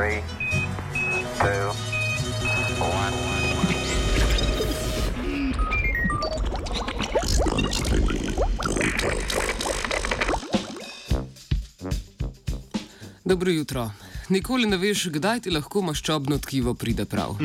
Three, 0.00 0.22
two, 1.38 1.72
one. 2.80 3.14
Dobro 13.24 13.50
jutro. 13.50 13.90
Nikoli 14.28 14.66
ne 14.66 14.76
veš, 14.76 15.08
kdaj 15.08 15.40
ti 15.40 15.50
lahko 15.50 15.82
maščobno 15.82 16.38
tkivo 16.38 16.74
pride 16.74 17.04
prav. 17.04 17.36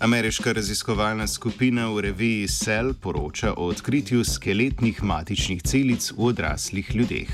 Ameriška 0.00 0.52
raziskovalna 0.52 1.26
skupina 1.26 1.88
v 1.88 2.00
reviji 2.00 2.48
Cell 2.48 2.94
poroča 2.94 3.52
o 3.52 3.66
odkritju 3.66 4.24
skeletnih 4.24 5.02
matičnih 5.02 5.62
celic 5.62 6.12
v 6.16 6.24
odraslih 6.24 6.94
ljudeh. 6.94 7.28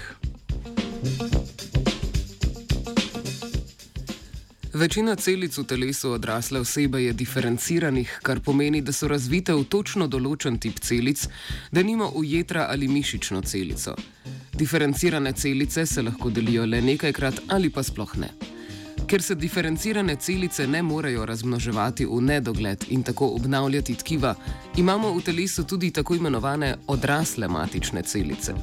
Večina 4.75 5.15
celic 5.15 5.59
v 5.59 5.65
telesu 5.65 6.11
odrasle 6.11 6.61
osebe 6.61 7.05
je 7.05 7.13
diferenciranih, 7.13 8.19
kar 8.23 8.41
pomeni, 8.41 8.83
da 8.83 8.93
so 8.93 9.07
razvite 9.09 9.55
v 9.55 9.63
točno 9.71 10.09
določen 10.11 10.59
tip 10.59 10.83
celic, 10.83 11.23
da 11.71 11.87
nima 11.87 12.11
v 12.11 12.25
jedra 12.27 12.67
ali 12.71 12.89
mišično 12.89 13.45
celico. 13.47 13.95
Diferencirane 14.59 15.33
celice 15.33 15.87
se 15.87 16.03
lahko 16.03 16.31
delijo 16.31 16.67
le 16.67 16.83
nekajkrat 16.83 17.41
ali 17.49 17.71
pa 17.71 17.87
sploh 17.87 18.19
ne. 18.19 18.35
Ker 19.07 19.23
se 19.23 19.35
diferencirane 19.35 20.17
celice 20.17 20.67
ne 20.67 20.83
morejo 20.83 21.27
razmnoževati 21.27 22.05
v 22.07 22.21
nedogled 22.21 22.85
in 22.89 23.03
tako 23.03 23.27
obnavljati 23.27 23.95
tkiva, 23.95 24.35
imamo 24.77 25.13
v 25.15 25.21
telesu 25.23 25.65
tudi 25.65 25.91
tako 25.91 26.15
imenovane 26.15 26.75
odrasle 26.87 27.49
matične 27.49 28.03
celice. 28.03 28.55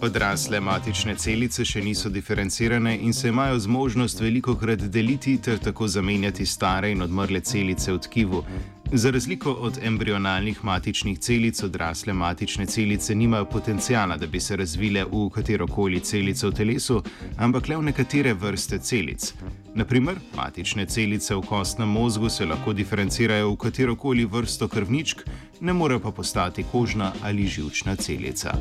Odrasle 0.00 0.60
matične 0.60 1.14
celice 1.14 1.64
še 1.64 1.82
niso 1.84 2.08
diferencirane 2.08 2.96
in 2.96 3.12
se 3.12 3.28
imajo 3.28 3.58
zmožnost 3.58 4.20
veliko 4.20 4.56
krat 4.56 4.80
deliti 4.80 5.38
ter 5.38 5.58
tako 5.58 5.88
zamenjati 5.88 6.46
stare 6.46 6.90
in 6.90 7.02
odmrle 7.02 7.40
celice 7.40 7.92
v 7.92 7.98
tkivu. 7.98 8.44
Za 8.92 9.10
razliko 9.10 9.52
od 9.52 9.78
embrionalnih 9.82 10.64
matičnih 10.64 11.18
celic, 11.18 11.62
odrasle 11.62 12.12
matične 12.12 12.66
celice 12.66 13.14
nimajo 13.14 13.44
potencijala, 13.44 14.16
da 14.16 14.26
bi 14.26 14.40
se 14.40 14.56
razvile 14.56 15.04
v 15.04 15.28
katerokoli 15.30 16.00
celico 16.00 16.48
v 16.48 16.54
telesu, 16.54 17.02
ampak 17.36 17.68
le 17.68 17.76
v 17.76 17.82
nekatere 17.82 18.34
vrste 18.34 18.78
celic. 18.78 19.34
Naprimer, 19.74 20.16
matične 20.36 20.86
celice 20.86 21.34
v 21.34 21.42
kostnem 21.46 21.88
možgu 21.88 22.28
se 22.28 22.46
lahko 22.46 22.72
diferencirajo 22.72 23.50
v 23.50 23.56
katerokoli 23.56 24.24
vrsto 24.24 24.68
krvničk, 24.68 25.22
ne 25.60 25.72
morejo 25.72 26.00
pa 26.00 26.10
postati 26.10 26.64
kožna 26.72 27.12
ali 27.22 27.46
žilčna 27.46 27.96
celica. 27.96 28.58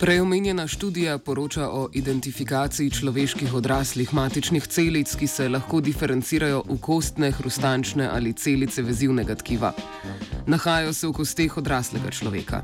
Preomenjena 0.00 0.66
študija 0.66 1.18
poroča 1.18 1.68
o 1.70 1.88
identifikaciji 1.92 2.90
človeških 2.90 3.54
odraslih 3.54 4.14
matičnih 4.14 4.66
celic, 4.66 5.14
ki 5.14 5.26
se 5.26 5.48
lahko 5.48 5.80
diferencirajo 5.80 6.62
v 6.68 6.76
kostne, 6.80 7.30
hrustančne 7.30 8.06
ali 8.06 8.32
celice 8.32 8.82
vezivnega 8.82 9.34
tkiva. 9.34 9.72
Nahajajo 10.46 10.92
se 10.92 11.06
v 11.08 11.12
kosteh 11.12 11.56
odraslega 11.56 12.10
človeka. 12.10 12.62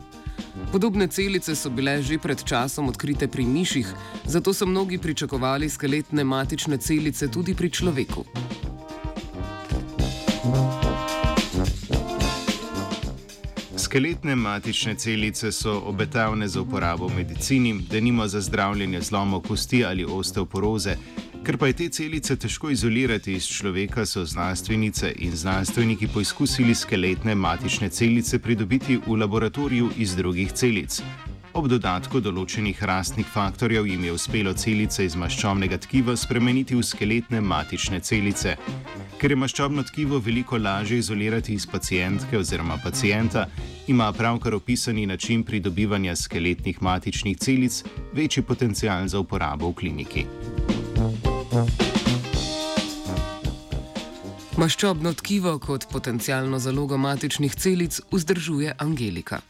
Podobne 0.72 1.08
celice 1.08 1.56
so 1.58 1.70
bile 1.70 2.02
že 2.02 2.18
pred 2.18 2.44
časom 2.44 2.88
odkrite 2.88 3.28
pri 3.28 3.46
miših, 3.46 3.88
zato 4.26 4.54
so 4.54 4.66
mnogi 4.66 4.98
pričakovali 4.98 5.68
skeletne 5.68 6.24
matične 6.24 6.78
celice 6.78 7.28
tudi 7.28 7.54
pri 7.54 7.70
človeku. 7.70 8.24
Skeletne 13.94 14.34
matične 14.34 14.94
celice 14.94 15.52
so 15.52 15.72
obetavne 15.86 16.48
za 16.48 16.60
uporabo 16.60 17.06
v 17.06 17.16
medicini, 17.16 17.74
da 17.90 18.00
nima 18.00 18.28
za 18.28 18.40
zdravljenje 18.40 19.00
zlomov 19.00 19.40
kosti 19.40 19.84
ali 19.84 20.04
osteoporoze. 20.04 20.96
Ker 21.46 21.58
pa 21.58 21.66
je 21.66 21.72
te 21.72 21.88
celice 21.88 22.36
težko 22.36 22.70
izolirati 22.70 23.32
iz 23.32 23.46
človeka, 23.46 24.06
so 24.06 24.24
znanstvenice 24.24 25.12
in 25.18 25.36
znanstveniki 25.36 26.08
poizkusili 26.08 26.74
skeletne 26.74 27.34
matične 27.34 27.88
celice 27.88 28.38
pridobiti 28.38 28.98
v 29.06 29.16
laboratoriju 29.16 29.90
iz 29.96 30.16
drugih 30.16 30.52
celic. 30.52 31.02
Ob 31.54 31.68
dodatku 31.70 32.18
določenih 32.18 32.80
rastnih 32.82 33.28
faktorjev 33.30 33.86
jim 33.86 34.02
je 34.02 34.12
uspelo 34.16 34.50
celice 34.58 35.04
iz 35.06 35.14
maščobnega 35.14 35.76
tkiva 35.84 36.16
spremeniti 36.18 36.74
v 36.74 36.82
skeletne 36.82 37.38
matične 37.38 38.00
celice. 38.02 38.56
Ker 39.20 39.30
je 39.30 39.38
maščobno 39.38 39.84
tkivo 39.86 40.18
veliko 40.18 40.58
lažje 40.58 40.98
izolirati 40.98 41.54
iz 41.54 41.68
pacijentke 41.70 42.40
oziroma 42.40 42.80
pacijenta, 42.82 43.46
ima 43.86 44.10
pravkar 44.12 44.58
opisani 44.58 45.06
način 45.06 45.46
pridobivanja 45.46 46.16
skeletnih 46.16 46.82
matičnih 46.82 47.38
celic 47.38 47.84
večji 48.12 48.42
potencial 48.42 49.06
za 49.06 49.22
uporabo 49.22 49.70
v 49.70 49.78
kliniki. 49.78 50.26
Maščobno 54.58 55.14
tkivo 55.14 55.58
kot 55.62 55.86
potencialno 55.92 56.58
zalogo 56.58 56.98
matičnih 56.98 57.54
celic 57.54 58.02
vzdržuje 58.10 58.74
Angelika. 58.78 59.44